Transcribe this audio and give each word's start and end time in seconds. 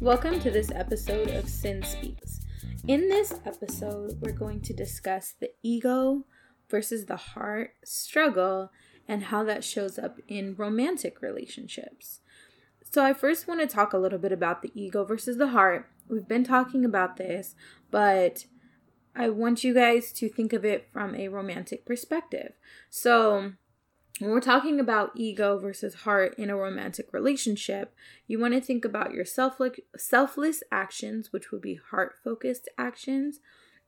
Welcome 0.00 0.38
to 0.40 0.50
this 0.50 0.70
episode 0.70 1.28
of 1.30 1.48
Sin 1.48 1.82
Speaks. 1.82 2.40
In 2.86 3.08
this 3.08 3.34
episode, 3.44 4.16
we're 4.20 4.30
going 4.30 4.60
to 4.60 4.72
discuss 4.72 5.34
the 5.38 5.50
ego 5.62 6.24
versus 6.70 7.06
the 7.06 7.16
heart 7.16 7.72
struggle 7.84 8.70
and 9.08 9.24
how 9.24 9.42
that 9.44 9.64
shows 9.64 9.98
up 9.98 10.18
in 10.28 10.54
romantic 10.54 11.20
relationships. 11.20 12.20
So, 12.90 13.04
I 13.04 13.12
first 13.12 13.48
want 13.48 13.60
to 13.60 13.66
talk 13.66 13.92
a 13.92 13.98
little 13.98 14.18
bit 14.18 14.32
about 14.32 14.62
the 14.62 14.70
ego 14.72 15.04
versus 15.04 15.36
the 15.36 15.48
heart. 15.48 15.90
We've 16.08 16.28
been 16.28 16.44
talking 16.44 16.84
about 16.84 17.16
this, 17.16 17.54
but 17.90 18.46
I 19.16 19.30
want 19.30 19.64
you 19.64 19.74
guys 19.74 20.12
to 20.12 20.28
think 20.28 20.52
of 20.52 20.64
it 20.64 20.88
from 20.92 21.16
a 21.16 21.28
romantic 21.28 21.84
perspective. 21.84 22.52
So, 22.88 23.54
when 24.18 24.30
we're 24.30 24.40
talking 24.40 24.80
about 24.80 25.12
ego 25.14 25.58
versus 25.58 25.94
heart 25.94 26.34
in 26.38 26.50
a 26.50 26.56
romantic 26.56 27.12
relationship, 27.12 27.94
you 28.26 28.38
want 28.38 28.54
to 28.54 28.60
think 28.60 28.84
about 28.84 29.12
your 29.12 29.24
selfless, 29.24 29.78
selfless 29.96 30.62
actions, 30.72 31.32
which 31.32 31.52
would 31.52 31.60
be 31.60 31.80
heart 31.90 32.16
focused 32.24 32.68
actions, 32.76 33.40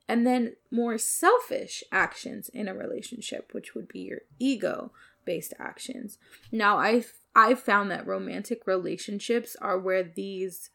and 0.09 0.27
then 0.27 0.57
more 0.71 0.99
selfish 0.99 1.83
actions 1.91 2.49
in 2.49 2.69
a 2.69 2.75
relationship, 2.75 3.51
which 3.53 3.75
would 3.75 3.89
be 3.89 4.01
your 4.01 4.21
ego 4.39 4.93
based 5.25 5.55
actions. 5.59 6.19
Now, 6.51 6.79
I've 6.79 7.15
I've 7.35 7.61
found 7.61 7.91
that 7.91 8.07
romantic 8.07 8.67
relationships 8.67 9.57
are 9.61 9.79
where 9.79 10.03
these 10.03 10.71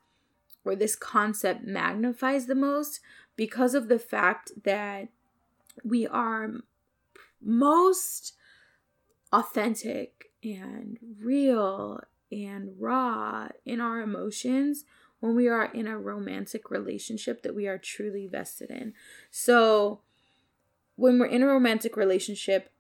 where 0.63 0.75
this 0.75 0.95
concept 0.95 1.63
magnifies 1.63 2.47
the 2.47 2.55
most 2.55 2.99
because 3.35 3.75
of 3.75 3.87
the 3.87 3.99
fact 3.99 4.51
that 4.63 5.09
we 5.83 6.07
are 6.07 6.51
most 7.41 8.34
authentic 9.31 10.31
and 10.43 10.97
real 11.21 11.99
and 12.31 12.75
raw 12.79 13.49
in 13.65 13.81
our 13.81 13.99
emotions 13.99 14.85
when 15.19 15.35
we 15.35 15.47
are 15.47 15.65
in 15.65 15.87
a 15.87 15.97
romantic 15.97 16.69
relationship 16.69 17.41
that 17.41 17.55
we 17.55 17.67
are 17.67 17.77
truly 17.77 18.27
vested 18.27 18.69
in. 18.69 18.93
So, 19.31 20.01
when 20.95 21.19
we're 21.19 21.25
in 21.25 21.43
a 21.43 21.47
romantic 21.47 21.97
relationship, 21.97 22.71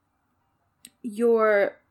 your 1.01 1.81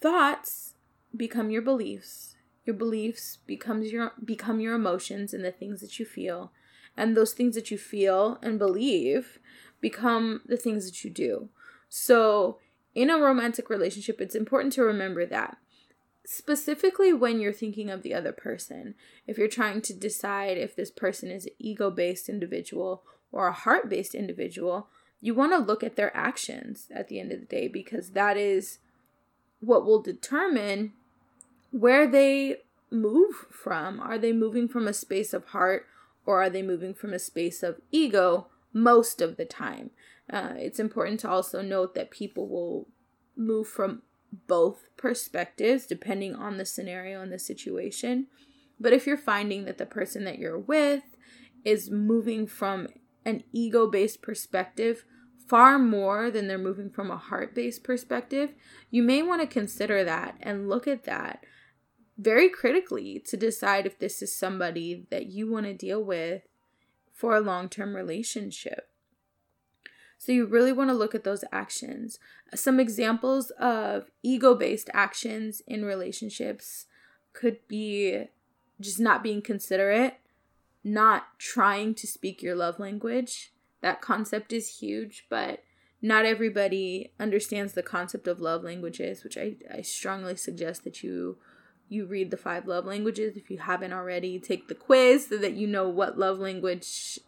thoughts 0.00 0.74
become 1.16 1.50
your 1.50 1.62
beliefs. 1.62 2.36
Your 2.64 2.74
beliefs 2.74 3.38
becomes 3.46 3.92
your 3.92 4.12
become 4.24 4.60
your 4.60 4.74
emotions 4.74 5.32
and 5.32 5.44
the 5.44 5.50
things 5.50 5.80
that 5.80 5.98
you 5.98 6.04
feel. 6.04 6.52
And 6.96 7.16
those 7.16 7.32
things 7.32 7.54
that 7.54 7.70
you 7.70 7.78
feel 7.78 8.38
and 8.42 8.58
believe 8.58 9.38
become 9.80 10.42
the 10.46 10.56
things 10.56 10.84
that 10.86 11.04
you 11.04 11.10
do. 11.10 11.48
So, 11.88 12.58
in 12.94 13.10
a 13.10 13.18
romantic 13.18 13.70
relationship, 13.70 14.20
it's 14.20 14.34
important 14.34 14.72
to 14.74 14.82
remember 14.82 15.26
that. 15.26 15.58
Specifically, 16.24 17.12
when 17.12 17.40
you're 17.40 17.52
thinking 17.52 17.90
of 17.90 18.02
the 18.02 18.12
other 18.12 18.32
person, 18.32 18.94
if 19.26 19.38
you're 19.38 19.48
trying 19.48 19.80
to 19.82 19.94
decide 19.94 20.58
if 20.58 20.76
this 20.76 20.90
person 20.90 21.30
is 21.30 21.46
an 21.46 21.52
ego 21.58 21.90
based 21.90 22.28
individual 22.28 23.02
or 23.32 23.46
a 23.46 23.52
heart 23.52 23.88
based 23.88 24.14
individual, 24.14 24.88
you 25.20 25.34
want 25.34 25.52
to 25.52 25.58
look 25.58 25.82
at 25.82 25.96
their 25.96 26.14
actions 26.16 26.88
at 26.94 27.08
the 27.08 27.18
end 27.18 27.32
of 27.32 27.40
the 27.40 27.46
day 27.46 27.66
because 27.66 28.10
that 28.10 28.36
is 28.36 28.78
what 29.60 29.84
will 29.84 30.02
determine 30.02 30.92
where 31.70 32.06
they 32.06 32.56
move 32.90 33.46
from. 33.50 34.00
Are 34.00 34.18
they 34.18 34.32
moving 34.32 34.68
from 34.68 34.86
a 34.86 34.92
space 34.92 35.32
of 35.32 35.46
heart 35.46 35.86
or 36.26 36.42
are 36.42 36.50
they 36.50 36.62
moving 36.62 36.94
from 36.94 37.12
a 37.12 37.18
space 37.18 37.62
of 37.62 37.80
ego 37.90 38.48
most 38.72 39.20
of 39.20 39.36
the 39.36 39.44
time? 39.44 39.90
Uh, 40.30 40.52
it's 40.56 40.80
important 40.80 41.20
to 41.20 41.28
also 41.28 41.62
note 41.62 41.94
that 41.94 42.10
people 42.10 42.48
will 42.48 42.88
move 43.36 43.68
from 43.68 44.02
both 44.46 44.88
perspectives 44.96 45.86
depending 45.86 46.34
on 46.34 46.58
the 46.58 46.64
scenario 46.64 47.22
and 47.22 47.32
the 47.32 47.38
situation. 47.38 48.26
But 48.78 48.92
if 48.92 49.06
you're 49.06 49.16
finding 49.16 49.64
that 49.64 49.78
the 49.78 49.86
person 49.86 50.24
that 50.24 50.38
you're 50.38 50.58
with 50.58 51.02
is 51.64 51.90
moving 51.90 52.46
from 52.46 52.88
an 53.24 53.42
ego 53.52 53.86
based 53.86 54.22
perspective 54.22 55.04
far 55.48 55.78
more 55.78 56.30
than 56.30 56.46
they're 56.46 56.58
moving 56.58 56.90
from 56.90 57.10
a 57.10 57.16
heart 57.16 57.54
based 57.54 57.82
perspective, 57.82 58.52
you 58.90 59.02
may 59.02 59.22
want 59.22 59.40
to 59.40 59.46
consider 59.46 60.04
that 60.04 60.36
and 60.40 60.68
look 60.68 60.86
at 60.86 61.04
that 61.04 61.44
very 62.18 62.48
critically 62.48 63.22
to 63.26 63.36
decide 63.36 63.86
if 63.86 63.98
this 63.98 64.20
is 64.20 64.34
somebody 64.34 65.06
that 65.10 65.26
you 65.26 65.50
want 65.50 65.64
to 65.64 65.72
deal 65.72 66.02
with 66.02 66.42
for 67.18 67.34
a 67.34 67.40
long 67.40 67.68
term 67.68 67.96
relationship. 67.96 68.88
So 70.18 70.30
you 70.30 70.46
really 70.46 70.72
want 70.72 70.88
to 70.90 70.94
look 70.94 71.16
at 71.16 71.24
those 71.24 71.44
actions. 71.50 72.20
Some 72.54 72.78
examples 72.78 73.50
of 73.58 74.12
ego 74.22 74.54
based 74.54 74.88
actions 74.94 75.60
in 75.66 75.84
relationships 75.84 76.86
could 77.32 77.58
be 77.66 78.26
just 78.80 79.00
not 79.00 79.24
being 79.24 79.42
considerate, 79.42 80.20
not 80.84 81.38
trying 81.38 81.92
to 81.96 82.06
speak 82.06 82.40
your 82.40 82.54
love 82.54 82.78
language. 82.78 83.52
That 83.80 84.00
concept 84.00 84.52
is 84.52 84.78
huge, 84.78 85.26
but 85.28 85.64
not 86.00 86.24
everybody 86.24 87.10
understands 87.18 87.72
the 87.72 87.82
concept 87.82 88.28
of 88.28 88.40
love 88.40 88.62
languages, 88.62 89.24
which 89.24 89.36
I, 89.36 89.56
I 89.72 89.82
strongly 89.82 90.36
suggest 90.36 90.84
that 90.84 91.02
you 91.02 91.38
you 91.88 92.06
read 92.06 92.30
the 92.30 92.36
five 92.36 92.66
love 92.66 92.84
languages 92.84 93.36
if 93.36 93.50
you 93.50 93.58
haven't 93.58 93.92
already. 93.92 94.38
Take 94.38 94.68
the 94.68 94.74
quiz 94.74 95.28
so 95.28 95.38
that 95.38 95.54
you 95.54 95.66
know 95.66 95.88
what 95.88 96.18
love 96.18 96.38
language 96.38 97.18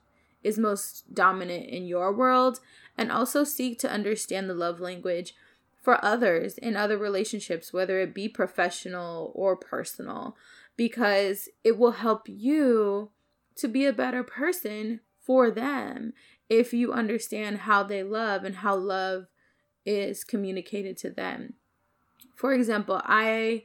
is 0.43 0.59
most 0.59 1.15
dominant 1.15 1.67
in 1.67 1.87
your 1.87 2.13
world 2.13 2.61
and 2.97 3.11
also 3.13 3.45
seek 3.45 3.79
to 3.79 3.91
understand 3.91 4.49
the 4.49 4.55
love 4.55 4.81
language 4.81 5.35
for 5.81 6.03
others 6.05 6.59
in 6.59 6.77
other 6.77 6.99
relationships, 6.99 7.73
whether 7.73 8.01
it 8.01 8.15
be 8.15 8.29
professional 8.29 9.33
or 9.35 9.57
personal, 9.57 10.37
because 10.77 11.49
it 11.65 11.79
will 11.79 11.93
help 11.93 12.29
you 12.29 13.11
to 13.57 13.69
be 13.69 13.87
a 13.87 13.93
better 13.93 14.23
person 14.23 15.01
for 15.19 15.51
them 15.51 16.13
if 16.49 16.73
you 16.73 16.93
understand 16.93 17.59
how 17.59 17.83
they 17.83 18.03
love 18.03 18.45
and 18.45 18.57
how 18.57 18.75
love 18.75 19.27
is 19.87 20.25
communicated 20.25 20.97
to 20.99 21.11
them. 21.11 21.55
For 22.35 22.53
example, 22.53 23.01
I 23.05 23.65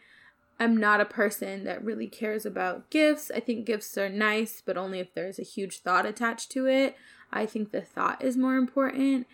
am 0.59 0.77
not 0.77 1.01
a 1.01 1.05
person 1.05 1.63
that 1.65 1.83
really 1.83 2.07
cares 2.07 2.45
about 2.45 2.89
gifts. 2.89 3.31
I 3.33 3.39
think 3.39 3.65
gifts 3.65 3.97
are 3.97 4.09
nice, 4.09 4.61
but 4.65 4.77
only 4.77 4.99
if 4.99 5.13
there's 5.13 5.39
a 5.39 5.43
huge 5.43 5.79
thought 5.79 6.05
attached 6.05 6.51
to 6.51 6.67
it. 6.67 6.95
I 7.31 7.45
think 7.45 7.71
the 7.71 7.81
thought 7.81 8.23
is 8.23 8.37
more 8.37 8.55
important. 8.55 9.27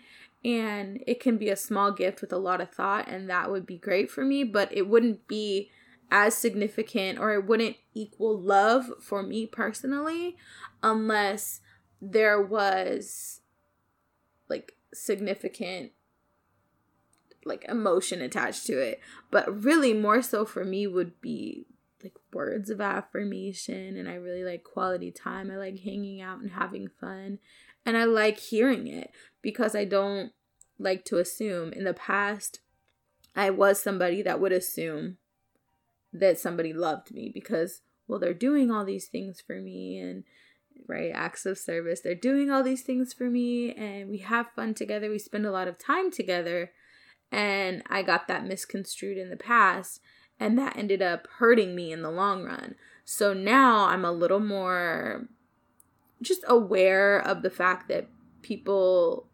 And 0.44 1.04
it 1.06 1.20
can 1.20 1.36
be 1.36 1.48
a 1.48 1.56
small 1.56 1.92
gift 1.92 2.20
with 2.20 2.32
a 2.32 2.38
lot 2.38 2.60
of 2.60 2.70
thought, 2.70 3.08
and 3.08 3.30
that 3.30 3.50
would 3.50 3.64
be 3.64 3.78
great 3.78 4.10
for 4.10 4.24
me, 4.24 4.42
but 4.42 4.76
it 4.76 4.88
wouldn't 4.88 5.28
be 5.28 5.70
as 6.10 6.36
significant 6.36 7.18
or 7.18 7.32
it 7.32 7.46
wouldn't 7.46 7.76
equal 7.94 8.38
love 8.38 8.90
for 9.00 9.22
me 9.22 9.46
personally 9.46 10.36
unless 10.82 11.60
there 12.02 12.40
was 12.40 13.40
like 14.50 14.74
significant 14.92 15.92
like 17.44 17.64
emotion 17.68 18.20
attached 18.20 18.66
to 18.66 18.78
it. 18.78 19.00
But 19.30 19.62
really 19.64 19.94
more 19.94 20.22
so 20.22 20.44
for 20.44 20.64
me 20.64 20.86
would 20.86 21.20
be 21.20 21.66
like 22.02 22.14
words 22.32 22.70
of 22.70 22.80
affirmation 22.80 23.96
and 23.96 24.08
I 24.08 24.14
really 24.14 24.44
like 24.44 24.64
quality 24.64 25.10
time. 25.10 25.50
I 25.50 25.56
like 25.56 25.80
hanging 25.80 26.20
out 26.20 26.40
and 26.40 26.52
having 26.52 26.88
fun. 27.00 27.38
And 27.84 27.96
I 27.96 28.04
like 28.04 28.38
hearing 28.38 28.86
it 28.86 29.10
because 29.40 29.74
I 29.74 29.84
don't 29.84 30.32
like 30.78 31.04
to 31.06 31.18
assume. 31.18 31.72
In 31.72 31.84
the 31.84 31.94
past, 31.94 32.60
I 33.34 33.50
was 33.50 33.80
somebody 33.80 34.22
that 34.22 34.40
would 34.40 34.52
assume 34.52 35.16
that 36.12 36.38
somebody 36.38 36.72
loved 36.72 37.12
me 37.12 37.30
because 37.32 37.80
well 38.06 38.18
they're 38.18 38.34
doing 38.34 38.70
all 38.70 38.84
these 38.84 39.06
things 39.06 39.40
for 39.40 39.60
me 39.60 39.98
and 39.98 40.24
right 40.86 41.10
acts 41.14 41.46
of 41.46 41.56
service 41.56 42.00
they're 42.00 42.14
doing 42.14 42.50
all 42.50 42.62
these 42.62 42.82
things 42.82 43.12
for 43.12 43.30
me 43.30 43.72
and 43.74 44.10
we 44.10 44.18
have 44.18 44.50
fun 44.54 44.74
together 44.74 45.08
we 45.08 45.18
spend 45.18 45.46
a 45.46 45.50
lot 45.50 45.68
of 45.68 45.78
time 45.78 46.10
together 46.10 46.70
and 47.32 47.82
I 47.88 48.02
got 48.02 48.28
that 48.28 48.46
misconstrued 48.46 49.16
in 49.16 49.30
the 49.30 49.36
past, 49.36 50.00
and 50.38 50.58
that 50.58 50.76
ended 50.76 51.00
up 51.00 51.26
hurting 51.38 51.74
me 51.74 51.90
in 51.90 52.02
the 52.02 52.10
long 52.10 52.44
run. 52.44 52.76
So 53.04 53.32
now 53.32 53.86
I'm 53.86 54.04
a 54.04 54.12
little 54.12 54.40
more 54.40 55.26
just 56.20 56.44
aware 56.46 57.18
of 57.18 57.42
the 57.42 57.50
fact 57.50 57.88
that 57.88 58.06
people 58.42 59.26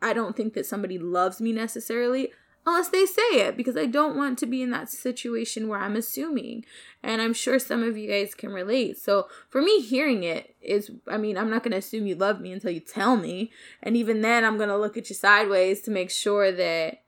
I 0.00 0.12
don't 0.12 0.36
think 0.36 0.54
that 0.54 0.66
somebody 0.66 0.98
loves 0.98 1.40
me 1.40 1.52
necessarily 1.52 2.32
unless 2.66 2.90
they 2.90 3.06
say 3.06 3.40
it 3.40 3.56
because 3.56 3.76
I 3.76 3.86
don't 3.86 4.16
want 4.16 4.38
to 4.38 4.46
be 4.46 4.62
in 4.62 4.70
that 4.70 4.88
situation 4.88 5.68
where 5.68 5.80
I'm 5.80 5.96
assuming. 5.96 6.64
And 7.02 7.20
I'm 7.20 7.32
sure 7.32 7.58
some 7.58 7.82
of 7.82 7.96
you 7.96 8.08
guys 8.08 8.34
can 8.34 8.50
relate. 8.50 8.98
So 8.98 9.28
for 9.48 9.60
me, 9.60 9.80
hearing 9.80 10.22
it 10.22 10.54
is, 10.60 10.90
I 11.08 11.16
mean, 11.16 11.36
I'm 11.36 11.50
not 11.50 11.62
going 11.62 11.72
to 11.72 11.78
assume 11.78 12.06
you 12.06 12.14
love 12.14 12.40
me 12.40 12.52
until 12.52 12.70
you 12.70 12.80
tell 12.80 13.16
me. 13.16 13.50
And 13.82 13.96
even 13.96 14.20
then, 14.20 14.44
I'm 14.44 14.56
going 14.56 14.68
to 14.68 14.78
look 14.78 14.96
at 14.96 15.08
you 15.08 15.16
sideways 15.16 15.80
to 15.82 15.90
make 15.90 16.10
sure 16.10 16.52
that, 16.52 17.02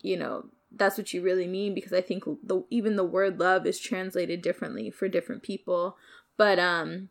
you 0.00 0.16
know, 0.16 0.46
that's 0.70 0.98
what 0.98 1.12
you 1.12 1.22
really 1.22 1.46
mean 1.46 1.74
because 1.74 1.92
I 1.92 2.00
think 2.00 2.24
the 2.42 2.62
even 2.70 2.96
the 2.96 3.04
word 3.04 3.40
love 3.40 3.66
is 3.66 3.78
translated 3.78 4.42
differently 4.42 4.90
for 4.90 5.08
different 5.08 5.42
people. 5.42 5.96
But 6.36 6.58
um 6.58 7.08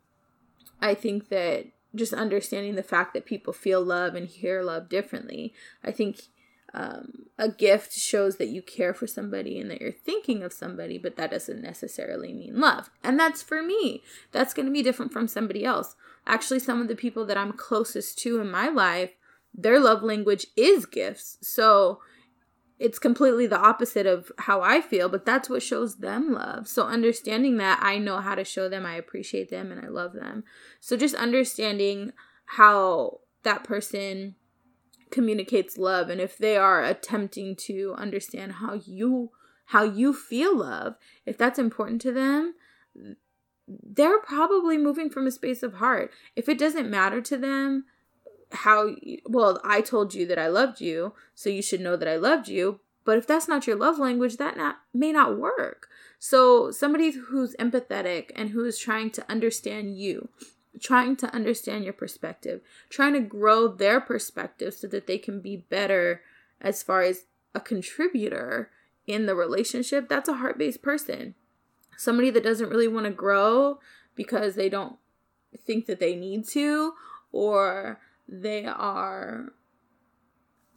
I 0.79 0.93
think 0.93 1.29
that 1.29 1.65
just 1.95 2.13
understanding 2.13 2.75
the 2.75 2.83
fact 2.83 3.13
that 3.13 3.25
people 3.25 3.53
feel 3.53 3.81
love 3.81 4.13
and 4.13 4.27
hear 4.27 4.61
love 4.61 4.89
differently. 4.89 5.53
I 5.83 5.91
think 5.91 6.21
um, 6.73 7.27
a 7.37 7.49
gift 7.49 7.93
shows 7.93 8.37
that 8.37 8.49
you 8.49 8.61
care 8.61 8.93
for 8.93 9.07
somebody 9.07 9.59
and 9.59 9.71
that 9.71 9.81
you're 9.81 9.91
thinking 9.91 10.43
of 10.43 10.53
somebody, 10.53 10.97
but 10.97 11.15
that 11.15 11.31
doesn't 11.31 11.61
necessarily 11.61 12.33
mean 12.33 12.59
love. 12.59 12.89
And 13.03 13.19
that's 13.19 13.41
for 13.41 13.61
me. 13.61 14.03
That's 14.31 14.53
going 14.53 14.65
to 14.65 14.71
be 14.71 14.83
different 14.83 15.13
from 15.13 15.27
somebody 15.27 15.63
else. 15.63 15.95
Actually, 16.25 16.59
some 16.59 16.81
of 16.81 16.87
the 16.87 16.95
people 16.95 17.25
that 17.25 17.37
I'm 17.37 17.53
closest 17.53 18.19
to 18.19 18.41
in 18.41 18.51
my 18.51 18.67
life, 18.67 19.11
their 19.53 19.79
love 19.79 20.03
language 20.03 20.47
is 20.55 20.85
gifts. 20.85 21.37
So 21.41 22.01
it's 22.79 22.99
completely 22.99 23.47
the 23.47 23.59
opposite 23.59 24.05
of 24.05 24.31
how 24.37 24.61
I 24.61 24.81
feel, 24.81 25.09
but 25.09 25.25
that's 25.25 25.49
what 25.49 25.63
shows 25.63 25.97
them 25.97 26.33
love. 26.33 26.67
So 26.67 26.85
understanding 26.85 27.57
that 27.57 27.79
I 27.81 27.97
know 27.97 28.19
how 28.19 28.35
to 28.35 28.43
show 28.43 28.69
them 28.69 28.85
I 28.85 28.95
appreciate 28.95 29.49
them 29.49 29.71
and 29.71 29.83
I 29.83 29.87
love 29.87 30.13
them. 30.13 30.43
So 30.79 30.95
just 30.95 31.15
understanding 31.15 32.11
how 32.45 33.21
that 33.43 33.63
person 33.63 34.35
communicates 35.11 35.77
love 35.77 36.09
and 36.09 36.19
if 36.19 36.37
they 36.37 36.57
are 36.57 36.83
attempting 36.83 37.55
to 37.55 37.93
understand 37.97 38.53
how 38.53 38.73
you 38.85 39.31
how 39.71 39.83
you 39.83 40.13
feel 40.13 40.57
love, 40.57 40.95
if 41.25 41.37
that's 41.37 41.59
important 41.59 41.99
to 42.01 42.13
them, 42.13 42.55
they're 43.67 44.21
probably 44.21 44.77
moving 44.77 45.09
from 45.09 45.27
a 45.27 45.31
space 45.31 45.61
of 45.61 45.73
heart. 45.73 46.09
If 46.37 46.47
it 46.47 46.57
doesn't 46.57 46.89
matter 46.89 47.21
to 47.21 47.37
them, 47.37 47.83
how 48.51 48.95
well 49.25 49.59
i 49.63 49.81
told 49.81 50.13
you 50.13 50.25
that 50.25 50.39
i 50.39 50.47
loved 50.47 50.79
you 50.79 51.13
so 51.35 51.49
you 51.49 51.61
should 51.61 51.81
know 51.81 51.97
that 51.97 52.07
i 52.07 52.15
loved 52.15 52.47
you 52.47 52.79
but 53.03 53.17
if 53.17 53.27
that's 53.27 53.47
not 53.47 53.67
your 53.67 53.75
love 53.75 53.99
language 53.99 54.37
that 54.37 54.55
not 54.55 54.77
may 54.93 55.11
not 55.11 55.37
work 55.37 55.89
so 56.19 56.71
somebody 56.71 57.11
who's 57.11 57.55
empathetic 57.57 58.31
and 58.35 58.51
who 58.51 58.63
is 58.63 58.79
trying 58.79 59.09
to 59.09 59.29
understand 59.29 59.97
you 59.97 60.29
trying 60.79 61.15
to 61.15 61.33
understand 61.33 61.83
your 61.83 61.93
perspective 61.93 62.61
trying 62.89 63.13
to 63.13 63.19
grow 63.19 63.67
their 63.67 63.99
perspective 63.99 64.73
so 64.73 64.87
that 64.87 65.07
they 65.07 65.17
can 65.17 65.39
be 65.39 65.57
better 65.57 66.21
as 66.61 66.83
far 66.83 67.01
as 67.01 67.25
a 67.53 67.59
contributor 67.59 68.69
in 69.05 69.25
the 69.25 69.35
relationship 69.35 70.09
that's 70.09 70.29
a 70.29 70.35
heart-based 70.35 70.81
person 70.81 71.35
somebody 71.97 72.29
that 72.29 72.43
doesn't 72.43 72.69
really 72.69 72.87
want 72.87 73.05
to 73.05 73.11
grow 73.11 73.79
because 74.15 74.55
they 74.55 74.69
don't 74.69 74.97
think 75.65 75.85
that 75.85 75.99
they 75.99 76.15
need 76.15 76.47
to 76.47 76.93
or 77.31 77.99
they 78.27 78.65
are 78.65 79.53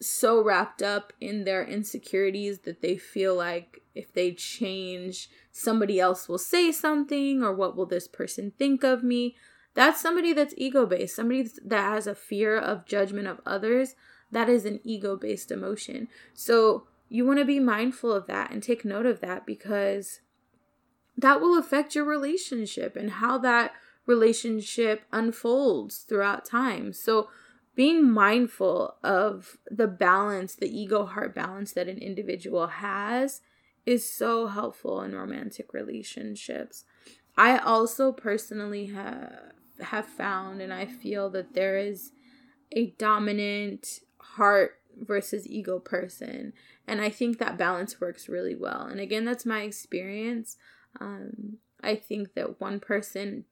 so 0.01 0.43
wrapped 0.43 0.83
up 0.83 1.13
in 1.21 1.45
their 1.45 1.63
insecurities 1.65 2.61
that 2.61 2.81
they 2.81 2.97
feel 2.97 3.35
like 3.35 3.83
if 3.95 4.13
they 4.13 4.33
change, 4.33 5.29
somebody 5.53 6.01
else 6.01 6.29
will 6.29 6.39
say 6.39 6.73
something, 6.73 7.43
or 7.43 7.53
what 7.53 7.77
will 7.77 7.87
this 7.87 8.09
person 8.09 8.53
think 8.59 8.83
of 8.83 9.03
me? 9.03 9.37
That's 9.81 9.99
somebody 9.99 10.35
that's 10.35 10.53
ego 10.59 10.85
based, 10.85 11.17
somebody 11.17 11.49
that 11.65 11.81
has 11.81 12.07
a 12.07 12.15
fear 12.15 12.55
of 12.55 12.85
judgment 12.85 13.27
of 13.29 13.41
others. 13.47 13.95
That 14.31 14.51
is 14.51 14.67
an 14.67 14.79
ego 14.85 15.17
based 15.17 15.51
emotion. 15.51 16.09
So 16.35 16.87
you 17.09 17.25
want 17.25 17.39
to 17.39 17.47
be 17.47 17.61
mindful 17.61 18.13
of 18.13 18.27
that 18.27 18.51
and 18.51 18.63
take 18.63 18.85
note 18.85 19.07
of 19.07 19.21
that 19.21 19.47
because 19.47 20.21
that 21.17 21.41
will 21.41 21.59
affect 21.59 21.95
your 21.95 22.05
relationship 22.05 22.95
and 22.95 23.11
how 23.11 23.39
that 23.39 23.73
relationship 24.05 25.05
unfolds 25.13 26.01
throughout 26.01 26.45
time. 26.45 26.93
So 26.93 27.31
being 27.75 28.07
mindful 28.11 28.97
of 29.03 29.57
the 29.71 29.89
balance, 29.89 30.55
the 30.55 30.69
ego 30.69 31.07
heart 31.07 31.35
balance 31.35 31.73
that 31.73 31.89
an 31.89 31.97
individual 31.97 32.67
has 32.67 33.41
is 33.87 34.07
so 34.07 34.49
helpful 34.49 35.01
in 35.01 35.15
romantic 35.15 35.73
relationships. 35.73 36.85
I 37.35 37.57
also 37.57 38.13
personally 38.13 38.89
have 38.89 39.55
have 39.83 40.07
found 40.07 40.61
and 40.61 40.73
I 40.73 40.87
feel 40.87 41.31
that 41.31 41.55
there 41.55 41.79
is 41.79 42.13
a 42.73 42.95
dominant 42.99 44.01
heart 44.19 44.79
versus 44.97 45.47
ego 45.49 45.79
person 45.79 46.53
and 46.87 47.01
I 47.01 47.11
think 47.11 47.39
that 47.39 47.57
balance 47.57 48.01
works 48.01 48.29
really 48.29 48.55
well. 48.55 48.87
And 48.87 49.01
again, 49.01 49.25
that's 49.25 49.47
my 49.47 49.63
experience. 49.63 50.57
Um, 51.01 51.59
I 51.83 51.95
think 51.95 52.35
that 52.35 52.61
one 52.61 52.81
person 52.81 53.45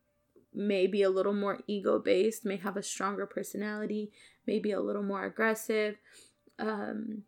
may 0.54 0.86
be 0.86 1.02
a 1.02 1.10
little 1.10 1.32
more 1.32 1.60
ego 1.66 1.98
based, 1.98 2.44
may 2.44 2.56
have 2.56 2.76
a 2.76 2.82
stronger 2.82 3.26
personality, 3.26 4.10
may 4.46 4.58
be 4.58 4.72
a 4.72 4.80
little 4.80 5.02
more 5.02 5.25
aggressive, 5.25 5.98
um, 6.58 7.22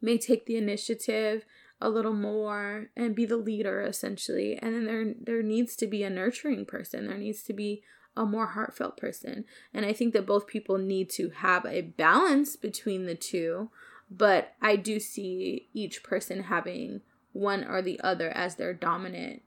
may 0.00 0.16
take 0.16 0.46
the 0.46 0.56
initiative 0.56 1.44
a 1.80 1.90
little 1.90 2.14
more 2.14 2.88
and 2.96 3.14
be 3.14 3.26
the 3.26 3.36
leader 3.36 3.82
essentially. 3.82 4.58
And 4.62 4.74
then 4.74 4.84
there 4.86 5.14
there 5.20 5.42
needs 5.42 5.76
to 5.76 5.86
be 5.86 6.02
a 6.02 6.10
nurturing 6.10 6.64
person. 6.64 7.08
There 7.08 7.18
needs 7.18 7.42
to 7.44 7.52
be 7.52 7.82
a 8.16 8.24
more 8.24 8.48
heartfelt 8.48 8.96
person. 8.96 9.44
And 9.72 9.86
I 9.86 9.92
think 9.92 10.12
that 10.12 10.26
both 10.26 10.46
people 10.46 10.78
need 10.78 11.10
to 11.10 11.30
have 11.30 11.64
a 11.64 11.80
balance 11.80 12.56
between 12.56 13.06
the 13.06 13.14
two, 13.14 13.70
but 14.10 14.54
I 14.60 14.76
do 14.76 15.00
see 15.00 15.68
each 15.72 16.02
person 16.02 16.44
having 16.44 17.00
one 17.32 17.64
or 17.64 17.80
the 17.80 17.98
other 18.00 18.30
as 18.30 18.56
their 18.56 18.74
dominant 18.74 19.42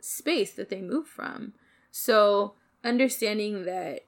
space 0.00 0.52
that 0.52 0.68
they 0.68 0.80
move 0.80 1.06
from. 1.06 1.52
So, 1.90 2.54
understanding 2.82 3.64
that 3.64 4.06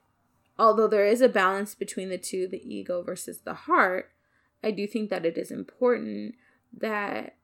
although 0.58 0.88
there 0.88 1.06
is 1.06 1.20
a 1.20 1.28
balance 1.28 1.74
between 1.74 2.08
the 2.08 2.18
two, 2.18 2.48
the 2.48 2.62
ego 2.62 3.02
versus 3.02 3.40
the 3.40 3.54
heart, 3.54 4.10
I 4.62 4.70
do 4.70 4.86
think 4.86 5.10
that 5.10 5.26
it 5.26 5.36
is 5.36 5.50
important 5.50 6.34
that 6.72 7.36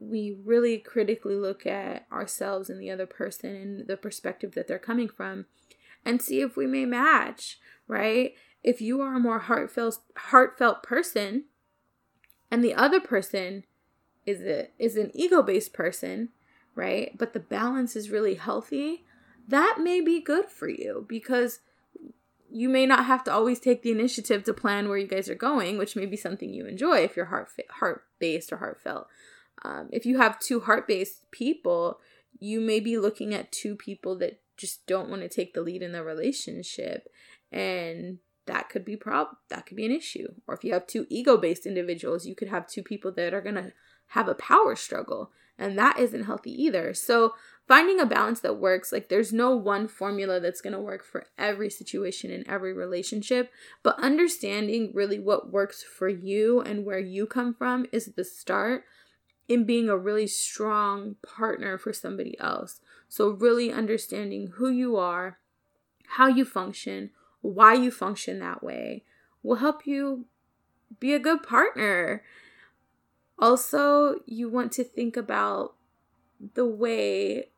we 0.00 0.36
really 0.44 0.78
critically 0.78 1.36
look 1.36 1.66
at 1.66 2.06
ourselves 2.10 2.70
and 2.70 2.80
the 2.80 2.90
other 2.90 3.06
person 3.06 3.54
and 3.54 3.86
the 3.86 3.96
perspective 3.96 4.54
that 4.54 4.66
they're 4.66 4.78
coming 4.78 5.08
from 5.08 5.44
and 6.04 6.22
see 6.22 6.40
if 6.40 6.56
we 6.56 6.66
may 6.66 6.86
match, 6.86 7.58
right? 7.86 8.32
If 8.64 8.80
you 8.80 9.00
are 9.02 9.14
a 9.14 9.20
more 9.20 9.40
heartfelt 9.40 9.98
heartfelt 10.16 10.82
person 10.82 11.44
and 12.50 12.64
the 12.64 12.74
other 12.74 13.00
person 13.00 13.64
is 14.26 14.40
a, 14.40 14.68
is 14.78 14.96
an 14.96 15.10
ego-based 15.14 15.72
person, 15.74 16.30
right? 16.74 17.16
But 17.16 17.34
the 17.34 17.40
balance 17.40 17.94
is 17.94 18.10
really 18.10 18.34
healthy, 18.34 19.04
that 19.48 19.78
may 19.80 20.00
be 20.00 20.20
good 20.20 20.46
for 20.48 20.68
you 20.68 21.04
because 21.08 21.60
you 22.50 22.68
may 22.68 22.86
not 22.86 23.04
have 23.04 23.22
to 23.24 23.32
always 23.32 23.60
take 23.60 23.82
the 23.82 23.92
initiative 23.92 24.44
to 24.44 24.54
plan 24.54 24.88
where 24.88 24.98
you 24.98 25.06
guys 25.06 25.28
are 25.28 25.34
going, 25.34 25.78
which 25.78 25.94
may 25.94 26.06
be 26.06 26.16
something 26.16 26.52
you 26.52 26.66
enjoy 26.66 26.98
if 26.98 27.16
you're 27.16 27.26
heart 27.26 27.48
heart 27.70 28.04
based 28.18 28.52
or 28.52 28.56
heartfelt. 28.56 29.06
Um, 29.62 29.88
if 29.92 30.06
you 30.06 30.18
have 30.18 30.38
two 30.38 30.60
heart 30.60 30.88
based 30.88 31.30
people, 31.30 31.98
you 32.38 32.60
may 32.60 32.80
be 32.80 32.98
looking 32.98 33.34
at 33.34 33.52
two 33.52 33.76
people 33.76 34.16
that 34.18 34.40
just 34.56 34.86
don't 34.86 35.08
want 35.08 35.22
to 35.22 35.28
take 35.28 35.54
the 35.54 35.62
lead 35.62 35.82
in 35.82 35.92
the 35.92 36.02
relationship, 36.02 37.08
and 37.50 38.18
that 38.46 38.68
could 38.68 38.84
be 38.84 38.96
prob 38.96 39.28
that 39.48 39.66
could 39.66 39.76
be 39.76 39.86
an 39.86 39.92
issue. 39.92 40.28
Or 40.46 40.54
if 40.54 40.64
you 40.64 40.72
have 40.72 40.86
two 40.86 41.06
ego 41.08 41.36
based 41.36 41.66
individuals, 41.66 42.26
you 42.26 42.34
could 42.34 42.48
have 42.48 42.66
two 42.66 42.82
people 42.82 43.12
that 43.12 43.34
are 43.34 43.42
gonna 43.42 43.72
have 44.08 44.28
a 44.28 44.34
power 44.34 44.76
struggle, 44.76 45.30
and 45.58 45.78
that 45.78 45.98
isn't 45.98 46.24
healthy 46.24 46.50
either. 46.62 46.94
So 46.94 47.34
finding 47.70 48.00
a 48.00 48.04
balance 48.04 48.40
that 48.40 48.58
works 48.58 48.90
like 48.90 49.08
there's 49.08 49.32
no 49.32 49.54
one 49.54 49.86
formula 49.86 50.40
that's 50.40 50.60
going 50.60 50.72
to 50.72 50.80
work 50.80 51.04
for 51.04 51.26
every 51.38 51.70
situation 51.70 52.28
in 52.28 52.42
every 52.50 52.72
relationship 52.72 53.48
but 53.84 53.96
understanding 54.00 54.90
really 54.92 55.20
what 55.20 55.52
works 55.52 55.80
for 55.80 56.08
you 56.08 56.60
and 56.60 56.84
where 56.84 56.98
you 56.98 57.26
come 57.26 57.54
from 57.54 57.86
is 57.92 58.06
the 58.16 58.24
start 58.24 58.82
in 59.50 59.64
being 59.64 59.88
a 59.88 59.98
really 59.98 60.26
strong 60.26 61.16
partner 61.22 61.76
for 61.76 61.92
somebody 61.92 62.38
else 62.38 62.80
so 63.08 63.30
really 63.30 63.72
understanding 63.72 64.52
who 64.54 64.70
you 64.70 64.96
are 64.96 65.38
how 66.16 66.26
you 66.26 66.44
function 66.44 67.10
why 67.42 67.74
you 67.74 67.90
function 67.90 68.38
that 68.38 68.62
way 68.62 69.04
will 69.42 69.56
help 69.56 69.86
you 69.86 70.26
be 70.98 71.12
a 71.12 71.18
good 71.18 71.42
partner 71.42 72.22
also 73.38 74.16
you 74.26 74.48
want 74.48 74.70
to 74.70 74.84
think 74.84 75.16
about 75.16 75.74
the 76.54 76.66
way 76.66 77.50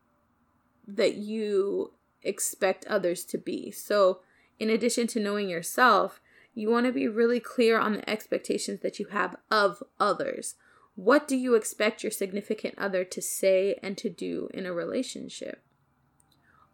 that 0.87 1.15
you 1.15 1.93
expect 2.21 2.85
others 2.87 3.23
to 3.25 3.37
be. 3.37 3.71
So, 3.71 4.19
in 4.59 4.69
addition 4.69 5.07
to 5.07 5.19
knowing 5.19 5.49
yourself, 5.49 6.21
you 6.53 6.69
want 6.69 6.85
to 6.85 6.91
be 6.91 7.07
really 7.07 7.39
clear 7.39 7.79
on 7.79 7.93
the 7.93 8.09
expectations 8.09 8.81
that 8.81 8.99
you 8.99 9.07
have 9.07 9.35
of 9.49 9.83
others. 9.99 10.55
What 10.95 11.27
do 11.27 11.35
you 11.35 11.55
expect 11.55 12.03
your 12.03 12.11
significant 12.11 12.75
other 12.77 13.03
to 13.03 13.21
say 13.21 13.79
and 13.81 13.97
to 13.97 14.09
do 14.09 14.49
in 14.53 14.65
a 14.65 14.73
relationship? 14.73 15.63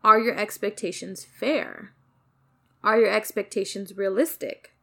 Are 0.03 0.19
your 0.19 0.35
expectations 0.38 1.23
fair? 1.25 1.93
Are 2.83 2.99
your 2.99 3.11
expectations 3.11 3.95
realistic? 3.95 4.75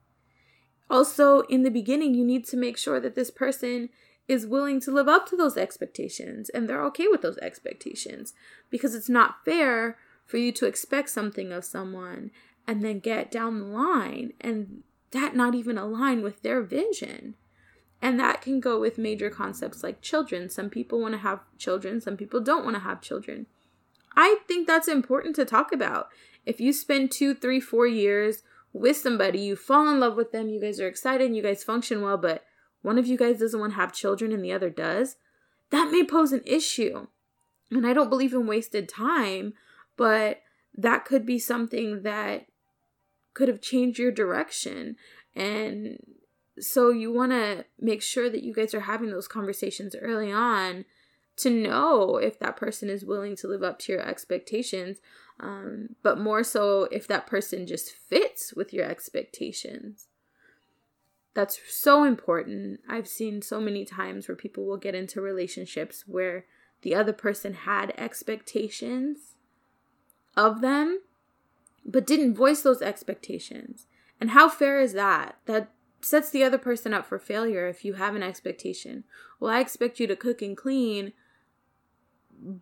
Also, 0.88 1.40
in 1.42 1.62
the 1.62 1.70
beginning, 1.70 2.14
you 2.14 2.24
need 2.24 2.46
to 2.46 2.56
make 2.56 2.76
sure 2.76 3.00
that 3.00 3.14
this 3.14 3.30
person 3.30 3.88
is 4.28 4.46
willing 4.46 4.80
to 4.80 4.90
live 4.90 5.08
up 5.08 5.26
to 5.28 5.36
those 5.36 5.56
expectations 5.56 6.48
and 6.50 6.68
they're 6.68 6.84
okay 6.84 7.06
with 7.08 7.22
those 7.22 7.38
expectations 7.38 8.34
because 8.70 8.94
it's 8.94 9.08
not 9.08 9.44
fair 9.44 9.96
for 10.24 10.38
you 10.38 10.50
to 10.52 10.66
expect 10.66 11.08
something 11.08 11.52
of 11.52 11.64
someone 11.64 12.30
and 12.66 12.84
then 12.84 12.98
get 12.98 13.30
down 13.30 13.60
the 13.60 13.66
line 13.66 14.32
and 14.40 14.82
that 15.12 15.36
not 15.36 15.54
even 15.54 15.78
align 15.78 16.22
with 16.22 16.42
their 16.42 16.62
vision. 16.62 17.34
And 18.02 18.20
that 18.20 18.42
can 18.42 18.60
go 18.60 18.78
with 18.78 18.98
major 18.98 19.30
concepts 19.30 19.82
like 19.82 20.02
children. 20.02 20.48
Some 20.48 20.70
people 20.70 21.00
want 21.00 21.14
to 21.14 21.18
have 21.18 21.40
children, 21.58 22.00
some 22.00 22.16
people 22.16 22.40
don't 22.40 22.64
want 22.64 22.76
to 22.76 22.82
have 22.82 23.00
children. 23.00 23.46
I 24.16 24.38
think 24.46 24.66
that's 24.66 24.88
important 24.88 25.36
to 25.36 25.44
talk 25.44 25.72
about. 25.72 26.08
If 26.44 26.60
you 26.60 26.72
spend 26.72 27.10
two, 27.10 27.34
three, 27.34 27.60
four 27.60 27.86
years 27.86 28.42
with 28.72 28.96
somebody, 28.96 29.40
you 29.40 29.56
fall 29.56 29.88
in 29.88 30.00
love 30.00 30.16
with 30.16 30.32
them, 30.32 30.48
you 30.48 30.60
guys 30.60 30.80
are 30.80 30.88
excited, 30.88 31.26
and 31.26 31.36
you 31.36 31.42
guys 31.42 31.64
function 31.64 32.02
well, 32.02 32.16
but 32.16 32.44
one 32.82 32.98
of 32.98 33.06
you 33.06 33.16
guys 33.16 33.40
doesn't 33.40 33.58
want 33.58 33.72
to 33.72 33.80
have 33.80 33.92
children 33.92 34.32
and 34.32 34.44
the 34.44 34.52
other 34.52 34.70
does, 34.70 35.16
that 35.70 35.90
may 35.90 36.04
pose 36.04 36.32
an 36.32 36.42
issue. 36.46 37.08
And 37.70 37.86
I 37.86 37.92
don't 37.92 38.10
believe 38.10 38.32
in 38.32 38.46
wasted 38.46 38.88
time, 38.88 39.54
but 39.96 40.42
that 40.74 41.04
could 41.04 41.26
be 41.26 41.38
something 41.38 42.02
that 42.02 42.46
could 43.34 43.48
have 43.48 43.60
changed 43.60 43.98
your 43.98 44.12
direction. 44.12 44.96
And 45.34 45.98
so 46.58 46.90
you 46.90 47.12
want 47.12 47.32
to 47.32 47.64
make 47.78 48.02
sure 48.02 48.30
that 48.30 48.42
you 48.42 48.54
guys 48.54 48.74
are 48.74 48.80
having 48.80 49.10
those 49.10 49.28
conversations 49.28 49.94
early 50.00 50.32
on 50.32 50.84
to 51.36 51.50
know 51.50 52.16
if 52.16 52.38
that 52.38 52.56
person 52.56 52.88
is 52.88 53.04
willing 53.04 53.36
to 53.36 53.46
live 53.46 53.62
up 53.62 53.78
to 53.80 53.92
your 53.92 54.00
expectations, 54.00 54.98
um, 55.38 55.90
but 56.02 56.18
more 56.18 56.42
so 56.42 56.84
if 56.90 57.06
that 57.06 57.26
person 57.26 57.66
just 57.66 57.92
fits 57.92 58.54
with 58.54 58.72
your 58.72 58.86
expectations. 58.86 60.08
That's 61.34 61.60
so 61.68 62.04
important. 62.04 62.80
I've 62.88 63.08
seen 63.08 63.42
so 63.42 63.60
many 63.60 63.84
times 63.84 64.26
where 64.26 64.36
people 64.36 64.64
will 64.64 64.78
get 64.78 64.94
into 64.94 65.20
relationships 65.20 66.04
where 66.06 66.46
the 66.80 66.94
other 66.94 67.12
person 67.12 67.52
had 67.52 67.92
expectations 67.98 69.34
of 70.34 70.62
them, 70.62 71.00
but 71.84 72.06
didn't 72.06 72.34
voice 72.34 72.62
those 72.62 72.80
expectations. 72.80 73.86
And 74.18 74.30
how 74.30 74.48
fair 74.48 74.80
is 74.80 74.94
that? 74.94 75.36
That 75.44 75.70
sets 76.06 76.30
the 76.30 76.44
other 76.44 76.58
person 76.58 76.94
up 76.94 77.04
for 77.04 77.18
failure 77.18 77.66
if 77.66 77.84
you 77.84 77.94
have 77.94 78.14
an 78.14 78.22
expectation. 78.22 79.04
Well, 79.40 79.52
I 79.52 79.60
expect 79.60 79.98
you 79.98 80.06
to 80.06 80.14
cook 80.16 80.40
and 80.40 80.56
clean, 80.56 81.12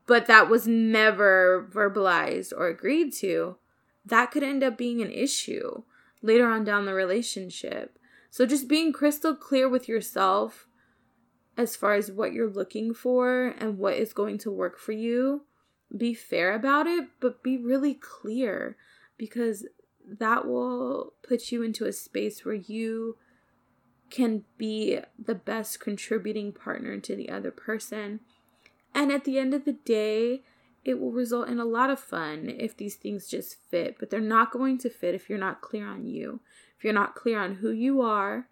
but 0.06 0.26
that 0.26 0.48
was 0.48 0.66
never 0.66 1.68
verbalized 1.70 2.52
or 2.56 2.68
agreed 2.68 3.12
to. 3.14 3.56
That 4.04 4.30
could 4.30 4.42
end 4.42 4.64
up 4.64 4.78
being 4.78 5.02
an 5.02 5.10
issue 5.10 5.82
later 6.22 6.48
on 6.48 6.64
down 6.64 6.86
the 6.86 6.94
relationship. 6.94 7.98
So 8.30 8.46
just 8.46 8.66
being 8.66 8.92
crystal 8.92 9.36
clear 9.36 9.68
with 9.68 9.88
yourself 9.88 10.66
as 11.56 11.76
far 11.76 11.94
as 11.94 12.10
what 12.10 12.32
you're 12.32 12.50
looking 12.50 12.94
for 12.94 13.54
and 13.58 13.78
what 13.78 13.94
is 13.94 14.12
going 14.12 14.38
to 14.38 14.50
work 14.50 14.78
for 14.78 14.92
you. 14.92 15.42
Be 15.96 16.14
fair 16.14 16.54
about 16.54 16.86
it, 16.86 17.08
but 17.20 17.42
be 17.42 17.56
really 17.56 17.94
clear 17.94 18.76
because 19.16 19.66
that 20.18 20.46
will 20.46 21.12
put 21.26 21.52
you 21.52 21.62
into 21.62 21.84
a 21.84 21.92
space 21.92 22.44
where 22.44 22.54
you 22.54 23.16
can 24.10 24.44
be 24.58 25.00
the 25.18 25.34
best 25.34 25.80
contributing 25.80 26.52
partner 26.52 26.98
to 26.98 27.16
the 27.16 27.28
other 27.28 27.50
person. 27.50 28.20
And 28.94 29.10
at 29.10 29.24
the 29.24 29.38
end 29.38 29.54
of 29.54 29.64
the 29.64 29.72
day, 29.72 30.42
it 30.84 31.00
will 31.00 31.12
result 31.12 31.48
in 31.48 31.58
a 31.58 31.64
lot 31.64 31.90
of 31.90 31.98
fun 31.98 32.54
if 32.58 32.76
these 32.76 32.96
things 32.96 33.26
just 33.26 33.56
fit, 33.70 33.96
but 33.98 34.10
they're 34.10 34.20
not 34.20 34.52
going 34.52 34.78
to 34.78 34.90
fit 34.90 35.14
if 35.14 35.28
you're 35.28 35.38
not 35.38 35.62
clear 35.62 35.88
on 35.88 36.06
you. 36.06 36.40
If 36.76 36.84
you're 36.84 36.92
not 36.92 37.14
clear 37.14 37.40
on 37.40 37.56
who 37.56 37.70
you 37.70 38.02
are, 38.02 38.48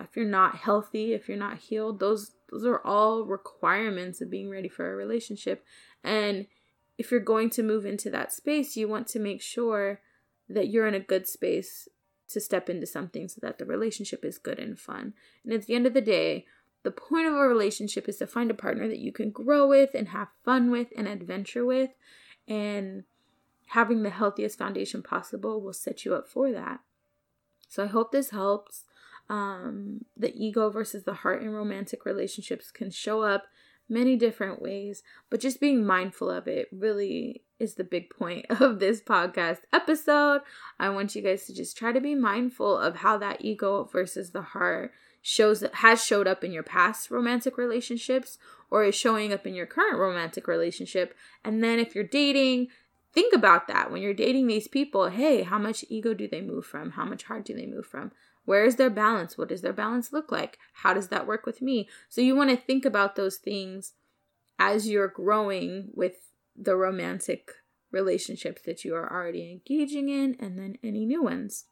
if 0.00 0.16
you're 0.16 0.24
not 0.24 0.56
healthy, 0.56 1.12
if 1.12 1.28
you're 1.28 1.36
not 1.36 1.58
healed, 1.58 2.00
those 2.00 2.32
those 2.50 2.64
are 2.64 2.84
all 2.84 3.24
requirements 3.24 4.20
of 4.20 4.30
being 4.30 4.48
ready 4.48 4.68
for 4.68 4.92
a 4.92 4.96
relationship. 4.96 5.64
And 6.02 6.46
if 6.98 7.10
you're 7.10 7.20
going 7.20 7.50
to 7.50 7.62
move 7.62 7.84
into 7.84 8.10
that 8.10 8.32
space, 8.32 8.76
you 8.76 8.86
want 8.86 9.08
to 9.08 9.18
make 9.18 9.42
sure 9.42 10.00
that 10.48 10.68
you're 10.68 10.86
in 10.86 10.94
a 10.94 11.00
good 11.00 11.26
space 11.26 11.88
to 12.28 12.40
step 12.40 12.70
into 12.70 12.86
something 12.86 13.28
so 13.28 13.38
that 13.42 13.58
the 13.58 13.64
relationship 13.64 14.24
is 14.24 14.38
good 14.38 14.58
and 14.58 14.78
fun. 14.78 15.14
And 15.44 15.52
at 15.52 15.66
the 15.66 15.74
end 15.74 15.86
of 15.86 15.94
the 15.94 16.00
day, 16.00 16.46
the 16.82 16.90
point 16.90 17.26
of 17.26 17.34
a 17.34 17.48
relationship 17.48 18.08
is 18.08 18.18
to 18.18 18.26
find 18.26 18.50
a 18.50 18.54
partner 18.54 18.88
that 18.88 18.98
you 18.98 19.12
can 19.12 19.30
grow 19.30 19.66
with 19.66 19.90
and 19.94 20.08
have 20.08 20.28
fun 20.44 20.70
with 20.70 20.88
and 20.96 21.08
adventure 21.08 21.64
with. 21.64 21.90
And 22.46 23.04
having 23.68 24.02
the 24.02 24.10
healthiest 24.10 24.58
foundation 24.58 25.02
possible 25.02 25.60
will 25.60 25.72
set 25.72 26.04
you 26.04 26.14
up 26.14 26.28
for 26.28 26.52
that. 26.52 26.80
So 27.68 27.82
I 27.82 27.86
hope 27.86 28.12
this 28.12 28.30
helps. 28.30 28.84
Um, 29.30 30.04
the 30.16 30.34
ego 30.36 30.68
versus 30.68 31.04
the 31.04 31.14
heart 31.14 31.42
in 31.42 31.50
romantic 31.50 32.04
relationships 32.04 32.70
can 32.70 32.90
show 32.90 33.22
up 33.22 33.44
many 33.88 34.16
different 34.16 34.62
ways, 34.62 35.02
but 35.30 35.40
just 35.40 35.60
being 35.60 35.84
mindful 35.84 36.30
of 36.30 36.48
it 36.48 36.68
really 36.72 37.42
is 37.58 37.74
the 37.74 37.84
big 37.84 38.10
point 38.10 38.46
of 38.50 38.78
this 38.78 39.00
podcast 39.00 39.60
episode. 39.72 40.42
I 40.78 40.90
want 40.90 41.14
you 41.14 41.22
guys 41.22 41.46
to 41.46 41.54
just 41.54 41.76
try 41.76 41.92
to 41.92 42.00
be 42.00 42.14
mindful 42.14 42.76
of 42.76 42.96
how 42.96 43.18
that 43.18 43.44
ego 43.44 43.84
versus 43.84 44.30
the 44.30 44.42
heart 44.42 44.92
shows 45.22 45.64
has 45.72 46.04
showed 46.04 46.26
up 46.26 46.44
in 46.44 46.52
your 46.52 46.62
past 46.62 47.10
romantic 47.10 47.56
relationships 47.56 48.36
or 48.70 48.84
is 48.84 48.94
showing 48.94 49.32
up 49.32 49.46
in 49.46 49.54
your 49.54 49.66
current 49.66 49.98
romantic 49.98 50.46
relationship. 50.46 51.14
And 51.44 51.64
then 51.64 51.78
if 51.78 51.94
you're 51.94 52.04
dating, 52.04 52.68
think 53.12 53.32
about 53.32 53.66
that 53.68 53.90
when 53.90 54.02
you're 54.02 54.12
dating 54.12 54.46
these 54.48 54.68
people. 54.68 55.08
Hey, 55.08 55.42
how 55.42 55.58
much 55.58 55.84
ego 55.88 56.12
do 56.12 56.28
they 56.28 56.42
move 56.42 56.66
from? 56.66 56.90
How 56.90 57.04
much 57.04 57.24
heart 57.24 57.44
do 57.44 57.54
they 57.54 57.66
move 57.66 57.86
from? 57.86 58.12
Where 58.44 58.64
is 58.64 58.76
their 58.76 58.90
balance? 58.90 59.38
What 59.38 59.48
does 59.48 59.62
their 59.62 59.72
balance 59.72 60.12
look 60.12 60.30
like? 60.30 60.58
How 60.74 60.94
does 60.94 61.08
that 61.08 61.26
work 61.26 61.46
with 61.46 61.62
me? 61.62 61.88
So 62.08 62.20
you 62.20 62.36
want 62.36 62.50
to 62.50 62.56
think 62.56 62.84
about 62.84 63.16
those 63.16 63.36
things 63.36 63.94
as 64.58 64.88
you're 64.88 65.08
growing 65.08 65.90
with 65.94 66.14
the 66.56 66.76
romantic 66.76 67.50
relationships 67.90 68.62
that 68.62 68.84
you 68.84 68.94
are 68.94 69.10
already 69.10 69.50
engaging 69.50 70.08
in 70.08 70.36
and 70.38 70.58
then 70.58 70.76
any 70.82 71.06
new 71.06 71.22
ones. 71.22 71.64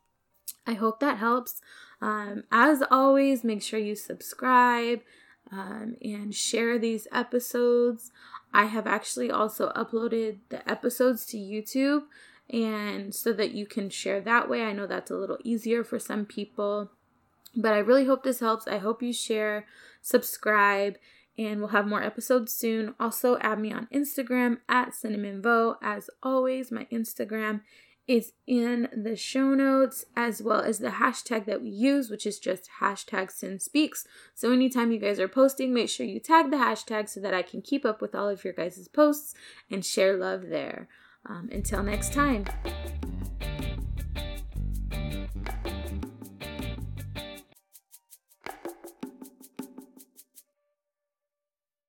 I 0.67 0.75
hope 0.75 1.01
that 1.01 1.19
helps. 1.19 1.61
Um, 2.01 2.45
as 2.51 2.83
always, 2.91 3.45
make 3.45 3.63
sure 3.63 3.79
you 3.79 3.97
subscribe 3.97 5.01
um, 5.51 5.97
and 6.03 6.35
share 6.35 6.79
these 6.79 7.07
episodes. 7.13 8.13
I 8.55 8.67
have 8.67 8.87
actually 8.87 9.31
also 9.31 9.71
uploaded 9.73 10.39
the 10.49 10.69
episodes 10.71 11.27
to 11.27 11.37
YouTube 11.37 12.05
and 12.51 13.15
so 13.15 13.33
that 13.33 13.53
you 13.53 13.67
can 13.67 13.91
share 13.91 14.21
that 14.21 14.49
way. 14.49 14.63
I 14.63 14.73
know 14.73 14.87
that's 14.87 15.11
a 15.11 15.17
little 15.17 15.39
easier 15.43 15.85
for 15.85 15.99
some 15.99 16.27
people, 16.27 16.91
but 17.57 17.73
I 17.73 17.79
really 17.79 18.05
hope 18.05 18.23
this 18.23 18.41
helps. 18.41 18.67
I 18.67 18.79
hope 18.79 19.03
you 19.03 19.13
share, 19.13 19.67
subscribe, 20.01 20.97
and 21.39 21.61
we'll 21.61 21.69
have 21.69 21.87
more 21.87 22.03
episodes 22.03 22.55
soon. 22.55 22.95
Also, 23.01 23.39
add 23.39 23.59
me 23.59 23.73
on 23.73 23.89
Instagram 23.93 24.59
at 24.69 24.95
Cinnamon 24.95 25.43
As 25.83 26.11
always, 26.23 26.71
my 26.71 26.87
Instagram 26.93 27.63
is 28.09 28.33
in 28.47 28.89
the 28.95 29.15
show 29.17 29.55
notes 29.55 30.05
as 30.17 30.43
well 30.43 30.61
as 30.61 30.81
the 30.81 30.89
hashtag 30.89 31.47
that 31.47 31.63
we 31.63 31.71
use, 31.71 32.11
which 32.11 32.27
is 32.27 32.39
just 32.39 32.69
hashtag 32.81 33.31
Sin 33.31 33.61
Speaks. 33.61 34.07
So 34.35 34.53
anytime 34.53 34.91
you 34.91 34.99
guys 34.99 35.21
are 35.21 35.29
posting, 35.29 35.73
make 35.73 35.89
sure 35.89 36.05
you 36.05 36.19
tag 36.19 36.51
the 36.51 36.57
hashtag 36.57 37.09
so 37.09 37.21
that 37.21 37.33
I 37.33 37.43
can 37.43 37.63
keep 37.63 37.85
up 37.85 38.03
with 38.03 38.15
all 38.15 38.29
of 38.29 38.45
your 38.45 38.53
guys' 38.53 38.89
posts 38.89 39.35
and 39.71 39.85
share 39.85 40.17
love 40.17 40.49
there. 40.49 40.89
Um, 41.27 41.49
until 41.53 41.83
next 41.83 42.13
time. 42.13 42.45